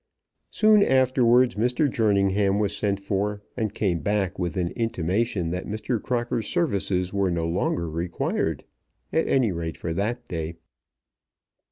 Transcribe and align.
Soon 0.49 0.81
afterwards 0.81 1.53
Mr. 1.53 1.87
Jerningham 1.87 2.57
was 2.57 2.75
sent 2.75 2.99
for, 2.99 3.43
and 3.55 3.71
came 3.71 3.99
back 3.99 4.39
with 4.39 4.57
an 4.57 4.69
intimation 4.69 5.51
that 5.51 5.67
Mr. 5.67 6.01
Crocker's 6.01 6.47
services 6.47 7.13
were 7.13 7.29
no 7.29 7.47
longer 7.47 7.87
required, 7.87 8.63
at 9.13 9.27
any 9.27 9.51
rate 9.51 9.77
for 9.77 9.93
that 9.93 10.27
day. 10.27 10.55